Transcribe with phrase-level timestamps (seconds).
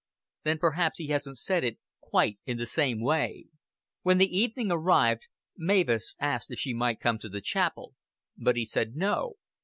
[0.41, 3.49] "Then perhaps he hasn't said it quite in the same way."
[4.01, 7.93] When the evening arrived Mavis asked if she might come to the chapel,
[8.35, 9.35] but he said "No."